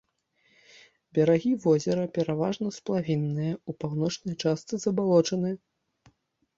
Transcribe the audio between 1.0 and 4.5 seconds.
Берагі возера пераважна сплавінныя, у паўночнай